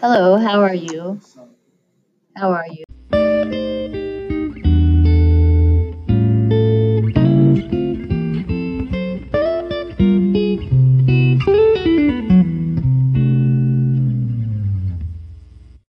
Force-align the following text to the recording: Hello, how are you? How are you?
Hello, 0.00 0.36
how 0.38 0.60
are 0.62 0.74
you? 0.74 1.20
How 2.36 2.52
are 2.52 2.66
you? 2.70 2.84